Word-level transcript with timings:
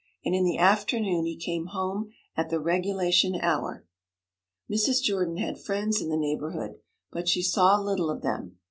And 0.25 0.33
in 0.33 0.45
the 0.45 0.57
afternoon 0.57 1.25
he 1.27 1.37
came 1.37 1.67
home 1.77 2.11
at 2.35 2.49
the 2.49 2.59
regulation 2.59 3.35
hour. 3.39 3.85
Mrs. 4.67 4.99
Jordan 5.03 5.37
had 5.37 5.61
friends 5.61 6.01
in 6.01 6.09
the 6.09 6.17
neighbourhood, 6.17 6.79
but 7.11 7.29
she 7.29 7.43
saw 7.43 7.79
little 7.79 8.09
of 8.09 8.23
them. 8.23 8.57